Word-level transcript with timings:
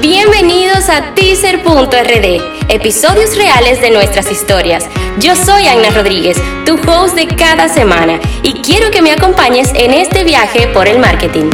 Bienvenidos 0.00 0.88
a 0.90 1.12
teaser.rd, 1.14 2.68
episodios 2.68 3.36
reales 3.36 3.80
de 3.80 3.90
nuestras 3.90 4.30
historias. 4.30 4.86
Yo 5.18 5.34
soy 5.34 5.66
Ana 5.66 5.90
Rodríguez, 5.90 6.36
tu 6.64 6.78
host 6.88 7.16
de 7.16 7.26
cada 7.26 7.68
semana, 7.68 8.20
y 8.44 8.52
quiero 8.60 8.92
que 8.92 9.02
me 9.02 9.10
acompañes 9.10 9.72
en 9.74 9.92
este 9.94 10.22
viaje 10.22 10.68
por 10.68 10.86
el 10.86 11.00
marketing. 11.00 11.50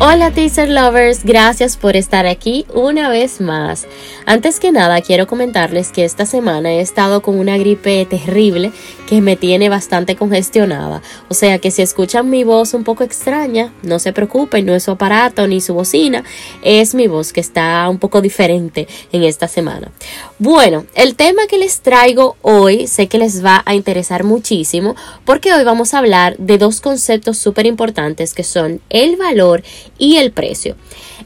Hola 0.00 0.32
teaser 0.32 0.68
lovers, 0.68 1.22
gracias 1.22 1.76
por 1.76 1.94
estar 1.96 2.26
aquí 2.26 2.66
una 2.74 3.08
vez 3.10 3.40
más. 3.40 3.86
Antes 4.26 4.58
que 4.58 4.72
nada 4.72 5.00
quiero 5.02 5.28
comentarles 5.28 5.92
que 5.92 6.04
esta 6.04 6.26
semana 6.26 6.72
he 6.72 6.80
estado 6.80 7.22
con 7.22 7.38
una 7.38 7.56
gripe 7.58 8.04
terrible 8.04 8.72
que 9.06 9.20
me 9.20 9.36
tiene 9.36 9.68
bastante 9.68 10.16
congestionada. 10.16 11.00
O 11.28 11.34
sea 11.34 11.60
que 11.60 11.70
si 11.70 11.82
escuchan 11.82 12.28
mi 12.28 12.42
voz 12.42 12.74
un 12.74 12.82
poco 12.82 13.04
extraña, 13.04 13.72
no 13.82 14.00
se 14.00 14.12
preocupen, 14.12 14.66
no 14.66 14.74
es 14.74 14.82
su 14.82 14.90
aparato 14.90 15.46
ni 15.46 15.60
su 15.60 15.74
bocina, 15.74 16.24
es 16.62 16.96
mi 16.96 17.06
voz 17.06 17.32
que 17.32 17.40
está 17.40 17.88
un 17.88 17.98
poco 17.98 18.20
diferente 18.20 18.88
en 19.12 19.22
esta 19.22 19.46
semana. 19.46 19.92
Bueno, 20.40 20.86
el 20.96 21.14
tema 21.14 21.46
que 21.46 21.58
les 21.58 21.80
traigo 21.80 22.36
hoy 22.42 22.88
sé 22.88 23.06
que 23.06 23.18
les 23.18 23.44
va 23.44 23.62
a 23.64 23.76
interesar 23.76 24.24
muchísimo 24.24 24.96
porque 25.24 25.52
hoy 25.52 25.62
vamos 25.62 25.94
a 25.94 25.98
hablar 25.98 26.36
de 26.38 26.58
dos 26.58 26.80
conceptos 26.80 27.38
súper 27.38 27.66
importantes 27.66 28.34
que 28.34 28.42
son 28.42 28.80
el 28.90 29.16
valor 29.16 29.62
y 29.98 30.16
el 30.16 30.32
precio. 30.32 30.76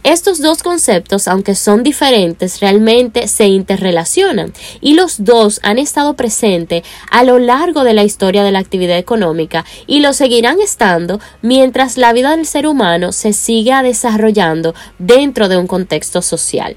Estos 0.05 0.41
dos 0.41 0.63
conceptos, 0.63 1.27
aunque 1.27 1.55
son 1.55 1.83
diferentes, 1.83 2.61
realmente 2.61 3.27
se 3.27 3.47
interrelacionan 3.47 4.53
y 4.81 4.95
los 4.95 5.25
dos 5.25 5.61
han 5.63 5.79
estado 5.79 6.15
presentes 6.15 6.85
a 7.11 7.25
lo 7.25 7.39
largo 7.39 7.85
de 7.85 7.95
la 7.95 8.05
historia 8.05 8.45
de 8.45 8.53
la 8.53 8.61
actividad 8.61 8.97
económica 8.97 9.65
y 9.87 10.01
lo 10.01 10.13
seguirán 10.13 10.61
estando 10.61 11.21
mientras 11.43 11.97
la 11.97 12.13
vida 12.13 12.37
del 12.37 12.47
ser 12.47 12.67
humano 12.67 13.13
se 13.13 13.33
siga 13.33 13.83
desarrollando 13.83 14.75
dentro 14.99 15.49
de 15.49 15.57
un 15.57 15.67
contexto 15.67 16.23
social. 16.23 16.77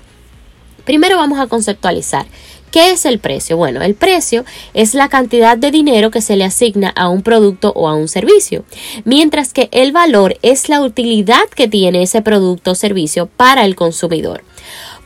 Primero 0.84 1.18
vamos 1.18 1.40
a 1.40 1.48
conceptualizar 1.48 2.26
¿Qué 2.72 2.92
es 2.92 3.06
el 3.06 3.20
precio? 3.20 3.58
Bueno, 3.58 3.82
el 3.82 3.96
precio 3.96 4.46
es 4.74 4.94
la 4.94 5.10
cantidad 5.10 5.58
de 5.58 5.72
dinero 5.72 6.10
que 6.10 6.22
se 6.22 6.38
le 6.38 6.46
asigna 6.46 6.90
a 6.96 7.10
un 7.10 7.22
producto 7.22 7.74
o 7.76 7.90
a 7.90 7.96
un 7.96 8.08
servicio, 8.08 8.64
mientras 9.04 9.52
que 9.52 9.68
el 9.74 9.92
valor 9.92 10.38
es 10.42 10.70
la 10.70 10.82
utilidad 10.82 11.50
que 11.54 11.68
tiene 11.68 12.04
ese 12.04 12.22
producto 12.22 12.72
o 12.72 12.76
servicio 12.76 13.26
para 13.28 13.66
el 13.66 13.76
consumidor. 13.76 14.44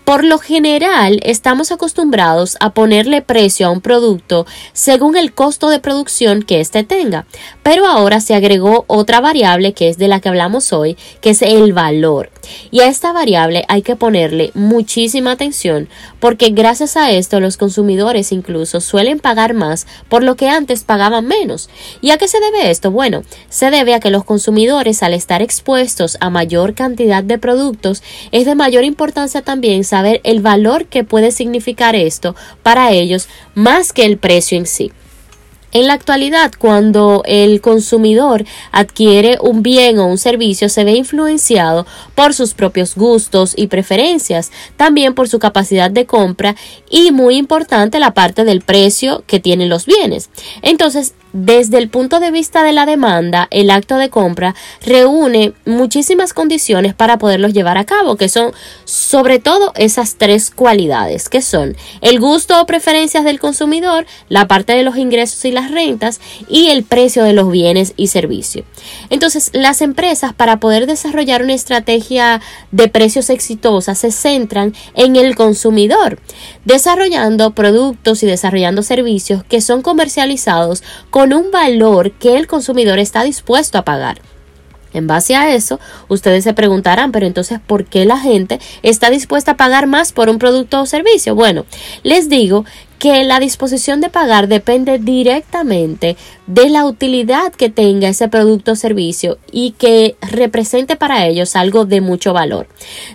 Por 0.06 0.24
lo 0.24 0.38
general, 0.38 1.20
estamos 1.24 1.72
acostumbrados 1.72 2.58
a 2.60 2.76
ponerle 2.76 3.24
precio 3.24 3.66
a 3.66 3.72
un 3.72 3.82
producto 3.82 4.46
según 4.72 5.18
el 5.18 5.34
costo 5.34 5.68
de 5.70 5.80
producción 5.80 6.44
que 6.44 6.60
éste 6.60 6.84
tenga, 6.84 7.26
pero 7.64 7.88
ahora 7.88 8.20
se 8.20 8.36
agregó 8.36 8.86
otra 8.86 9.20
variable 9.20 9.74
que 9.74 9.90
es 9.90 9.98
de 9.98 10.08
la 10.08 10.20
que 10.20 10.30
hablamos 10.30 10.74
hoy, 10.74 10.96
que 11.22 11.32
es 11.32 11.42
el 11.42 11.74
valor. 11.74 12.30
Y 12.70 12.82
a 12.82 12.88
esta 12.88 13.14
variable 13.14 13.66
hay 13.68 13.82
que 13.82 13.96
ponerle 13.96 14.52
muchísima 14.54 15.32
atención 15.32 15.90
porque 16.20 16.52
gracias 16.52 16.98
a 16.98 17.10
esto 17.10 17.40
los 17.40 17.58
consumidores 17.58 18.32
incluso 18.32 18.82
suelen 18.82 19.18
pagar 19.18 19.56
más 19.56 19.88
por 20.08 20.22
lo 20.22 20.36
que 20.36 20.50
antes 20.50 20.84
pagaban 20.84 21.26
menos. 21.26 21.68
¿Y 22.02 22.12
a 22.12 22.20
qué 22.20 22.28
se 22.28 22.40
debe 22.40 22.70
esto? 22.70 22.92
Bueno, 22.92 23.24
se 23.50 23.72
debe 23.72 23.96
a 23.96 24.00
que 24.00 24.12
los 24.12 24.24
consumidores 24.24 25.02
al 25.02 25.16
estar 25.16 25.42
expuestos 25.42 26.18
a 26.20 26.30
mayor 26.30 26.76
cantidad 26.76 27.24
de 27.24 27.40
productos 27.40 28.04
es 28.32 28.46
de 28.46 28.54
mayor 28.54 28.84
importancia 28.84 29.42
también 29.42 29.84
saber 29.84 29.95
el 30.24 30.42
valor 30.42 30.86
que 30.86 31.04
puede 31.04 31.32
significar 31.32 31.96
esto 31.96 32.36
para 32.64 32.92
ellos 32.92 33.28
más 33.54 33.94
que 33.94 34.06
el 34.06 34.18
precio 34.18 34.58
en 34.58 34.66
sí. 34.66 34.92
En 35.76 35.88
la 35.88 35.94
actualidad, 35.94 36.54
cuando 36.58 37.22
el 37.26 37.60
consumidor 37.60 38.46
adquiere 38.72 39.38
un 39.42 39.62
bien 39.62 40.00
o 40.00 40.08
un 40.08 40.18
servicio, 40.18 40.70
se 40.70 40.86
ve 40.86 40.94
influenciado 40.94 41.86
por 42.16 42.34
sus 42.34 42.54
propios 42.54 42.96
gustos 42.96 43.54
y 43.58 43.68
preferencias, 43.68 44.54
también 44.78 45.14
por 45.14 45.28
su 45.28 45.38
capacidad 45.38 45.92
de 45.92 46.06
compra 46.06 46.56
y 46.90 47.12
muy 47.12 47.36
importante 47.36 48.00
la 48.00 48.14
parte 48.14 48.46
del 48.46 48.62
precio 48.62 49.26
que 49.28 49.42
tienen 49.42 49.68
los 49.68 49.86
bienes. 49.86 50.30
Entonces, 50.62 51.14
desde 51.38 51.80
el 51.80 51.90
punto 51.90 52.22
de 52.22 52.32
vista 52.32 52.64
de 52.64 52.72
la 52.72 52.86
demanda, 52.86 53.50
el 53.52 53.70
acto 53.70 53.98
de 53.98 54.10
compra 54.10 54.56
reúne 54.86 55.52
muchísimas 55.66 56.34
condiciones 56.34 56.94
para 56.94 57.18
poderlos 57.18 57.52
llevar 57.52 57.78
a 57.78 57.84
cabo, 57.84 58.16
que 58.16 58.30
son 58.30 58.54
sobre 58.86 59.40
todo 59.40 59.74
esas 59.76 60.16
tres 60.16 60.50
cualidades, 60.50 61.28
que 61.28 61.42
son 61.42 61.76
el 62.00 62.22
gusto 62.22 62.62
o 62.62 62.66
preferencias 62.66 63.26
del 63.26 63.42
consumidor, 63.42 64.06
la 64.30 64.48
parte 64.48 64.78
de 64.78 64.84
los 64.84 64.96
ingresos 64.96 65.44
y 65.44 65.52
las 65.52 65.72
rentas 65.72 66.22
y 66.48 66.68
el 66.68 66.86
precio 66.86 67.26
de 67.26 67.34
los 67.34 67.52
bienes 67.52 67.94
y 67.98 68.08
servicios. 68.08 68.66
Entonces, 69.10 69.50
las 69.52 69.82
empresas 69.82 70.34
para 70.34 70.62
poder 70.62 70.88
desarrollar 70.88 71.44
una 71.44 71.54
estrategia 71.54 72.40
de 72.72 72.88
precios 72.88 73.30
exitosa 73.30 73.94
se 73.94 74.12
centran 74.12 74.74
en 74.94 75.18
el 75.18 75.36
consumidor, 75.36 76.18
desarrollando 76.64 77.52
productos 77.52 78.24
y 78.24 78.26
desarrollando 78.26 78.84
servicios 78.84 79.44
que 79.44 79.60
son 79.60 79.82
comercializados 79.82 80.82
con 81.10 81.25
un 81.34 81.52
valor 81.52 82.12
que 82.12 82.38
el 82.38 82.48
consumidor 82.48 83.00
está 83.00 83.24
dispuesto 83.24 83.78
a 83.78 83.86
pagar. 83.86 84.20
En 84.96 85.08
base 85.08 85.36
a 85.36 85.54
eso, 85.54 85.78
ustedes 86.08 86.46
se 86.46 86.54
preguntarán, 86.54 87.12
pero 87.12 87.26
entonces, 87.28 87.60
¿por 87.60 87.84
qué 87.84 88.06
la 88.06 88.18
gente 88.18 88.62
está 88.82 89.10
dispuesta 89.10 89.52
a 89.52 89.58
pagar 89.58 89.88
más 89.88 90.14
por 90.14 90.30
un 90.30 90.40
producto 90.40 90.80
o 90.80 90.86
servicio? 90.86 91.36
Bueno, 91.36 91.66
les 92.04 92.30
digo 92.30 92.64
que 93.00 93.24
la 93.24 93.40
disposición 93.40 94.02
de 94.02 94.10
pagar 94.10 94.48
depende 94.48 95.00
directamente 95.00 96.18
de 96.48 96.70
la 96.70 96.86
utilidad 96.86 97.52
que 97.54 97.70
tenga 97.70 98.08
ese 98.08 98.28
producto 98.28 98.74
o 98.74 98.76
servicio 98.76 99.38
y 99.52 99.72
que 99.72 100.16
represente 100.22 100.96
para 100.96 101.26
ellos 101.26 101.56
algo 101.56 101.86
de 101.86 102.02
mucho 102.02 102.34
valor. 102.34 102.68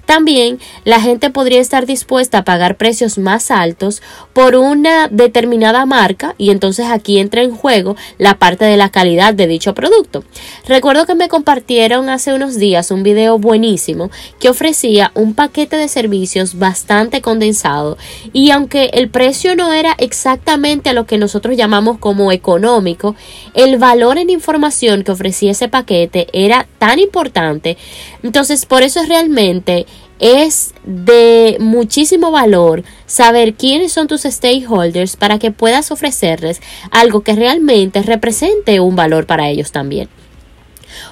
También 0.05 0.59
la 0.85 1.01
gente 1.01 1.31
podría 1.31 1.61
estar 1.61 1.87
dispuesta 1.87 2.39
a 2.39 2.45
pagar 2.45 2.77
precios 2.77 3.19
más 3.19 3.51
altos 3.51 4.03
por 4.33 4.57
una 4.57 5.09
determinada 5.09 5.87
marca 5.87 6.35
y 6.39 6.51
entonces 6.51 6.87
aquí 6.87 7.19
entra 7.19 7.43
en 7.43 7.55
juego 7.55 7.97
la 8.19 8.39
parte 8.39 8.65
de 8.65 8.77
la 8.77 8.91
calidad 8.91 9.35
de 9.35 9.47
dicho 9.47 9.75
producto. 9.75 10.25
Recuerdo 10.67 11.07
que 11.07 11.15
me 11.15 11.29
compartieron 11.29 12.09
hace 12.09 12.35
unos 12.35 12.57
días 12.57 12.91
un 12.91 13.03
video 13.03 13.39
buenísimo 13.39 14.11
que 14.41 14.49
ofrecía 14.49 15.13
un 15.15 15.35
paquete 15.35 15.77
de 15.77 15.89
servicios 15.89 16.59
bastante 16.59 17.21
condensado 17.21 17.97
y 18.33 18.51
aunque 18.51 18.91
el 18.93 19.09
precio 19.09 19.55
no 19.55 19.70
era 19.73 19.95
exactamente 19.99 20.93
lo 20.93 21.07
que 21.07 21.19
nosotros 21.19 21.57
llamamos 21.57 21.99
como 21.99 22.33
económico, 22.33 23.15
el 23.55 23.79
valor 23.79 24.19
en 24.19 24.31
información 24.31 25.05
que 25.05 25.13
ofrecía 25.13 25.53
ese 25.53 25.69
paquete 25.69 26.29
era 26.33 26.67
tan 26.79 26.99
importante. 26.99 27.77
Entonces, 28.23 28.67
por 28.67 28.83
eso 28.83 29.01
es 29.01 29.09
realmente 29.09 29.87
es 30.21 30.75
de 30.85 31.57
muchísimo 31.61 32.31
valor 32.31 32.85
saber 33.07 33.55
quiénes 33.55 33.93
son 33.93 34.07
tus 34.07 34.23
stakeholders 34.23 35.17
para 35.17 35.39
que 35.39 35.51
puedas 35.51 35.91
ofrecerles 35.91 36.61
algo 36.91 37.23
que 37.23 37.35
realmente 37.35 38.03
represente 38.03 38.81
un 38.81 38.97
valor 38.97 39.27
para 39.27 39.49
ellos 39.49 39.73
también. 39.73 40.09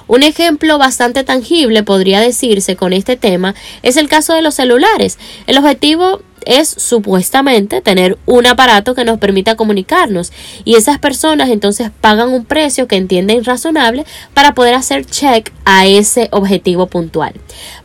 Un 0.07 0.23
ejemplo 0.23 0.77
bastante 0.77 1.23
tangible 1.23 1.83
podría 1.83 2.19
decirse 2.19 2.75
con 2.75 2.93
este 2.93 3.15
tema 3.15 3.55
es 3.81 3.97
el 3.97 4.09
caso 4.09 4.33
de 4.33 4.41
los 4.41 4.55
celulares. 4.55 5.17
El 5.47 5.57
objetivo 5.57 6.21
es 6.45 6.69
supuestamente 6.69 7.81
tener 7.81 8.17
un 8.25 8.47
aparato 8.47 8.95
que 8.95 9.05
nos 9.05 9.19
permita 9.19 9.55
comunicarnos 9.55 10.31
y 10.65 10.75
esas 10.75 10.99
personas 10.99 11.49
entonces 11.49 11.91
pagan 12.01 12.29
un 12.29 12.45
precio 12.45 12.87
que 12.87 12.95
entienden 12.95 13.43
razonable 13.43 14.05
para 14.33 14.53
poder 14.53 14.75
hacer 14.75 15.05
check 15.05 15.51
a 15.65 15.85
ese 15.85 16.29
objetivo 16.31 16.87
puntual. 16.87 17.33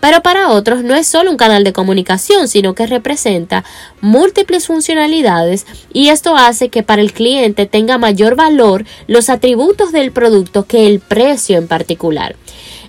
Pero 0.01 0.23
para 0.23 0.51
otros 0.51 0.85
no 0.85 0.95
es 0.95 1.07
solo 1.07 1.31
un 1.31 1.37
canal 1.37 1.65
de 1.65 1.73
comunicación, 1.73 2.49
sino 2.49 2.75
que 2.75 2.87
representa 2.87 3.65
múltiples 4.01 4.67
funcionalidades 4.67 5.67
y 5.93 6.09
esto 6.09 6.37
hace 6.37 6.69
que 6.69 6.83
para 6.83 7.03
el 7.03 7.13
cliente 7.13 7.67
tenga 7.67 7.99
mayor 7.99 8.37
valor 8.37 8.85
los 9.07 9.29
atributos 9.31 9.93
del 9.93 10.13
producto 10.13 10.67
que 10.67 10.87
el 10.87 11.01
precio 11.01 11.59
en 11.59 11.69
particular. 11.69 12.37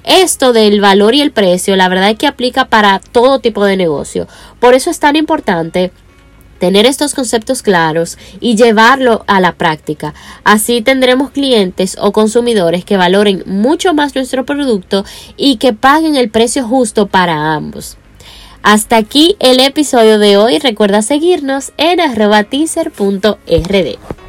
Esto 0.06 0.54
del 0.54 0.82
valor 0.82 1.16
y 1.16 1.22
el 1.22 1.32
precio, 1.32 1.76
la 1.76 1.90
verdad 1.90 2.12
es 2.12 2.18
que 2.18 2.28
aplica 2.28 2.66
para 2.66 3.00
todo 3.00 3.40
tipo 3.40 3.66
de 3.66 3.76
negocio. 3.76 4.28
Por 4.66 4.74
eso 4.74 4.90
es 4.90 4.98
tan 4.98 5.16
importante 5.16 5.92
tener 6.58 6.88
estos 6.88 7.14
conceptos 7.14 7.62
claros 7.62 8.18
y 8.40 8.56
llevarlo 8.56 9.24
a 9.28 9.40
la 9.40 9.52
práctica. 9.52 10.16
Así 10.44 10.82
tendremos 10.82 11.30
clientes 11.30 11.96
o 12.02 12.12
consumidores 12.12 12.84
que 12.84 12.98
valoren 12.98 13.44
mucho 13.46 13.94
más 13.94 14.16
nuestro 14.16 14.44
producto 14.44 15.06
y 15.38 15.58
que 15.58 15.74
paguen 15.74 16.16
el 16.16 16.32
precio 16.32 16.68
justo 16.68 17.06
para 17.06 17.54
ambos. 17.54 17.98
Hasta 18.64 18.98
aquí 18.98 19.36
el 19.40 19.60
episodio 19.60 20.18
de 20.18 20.36
hoy. 20.38 20.58
Recuerda 20.58 21.04
seguirnos 21.04 21.72
en 21.78 22.02
arroba 22.02 22.42
teaser.rd. 22.42 24.25